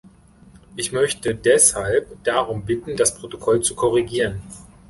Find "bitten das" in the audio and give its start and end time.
2.65-3.13